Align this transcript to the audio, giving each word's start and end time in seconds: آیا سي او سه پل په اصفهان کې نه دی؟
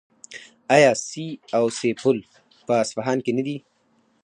آیا 0.75 0.91
سي 1.07 1.25
او 1.57 1.65
سه 1.77 1.89
پل 2.01 2.17
په 2.67 2.73
اصفهان 2.83 3.17
کې 3.25 3.31
نه 3.37 3.43
دی؟ 3.47 3.57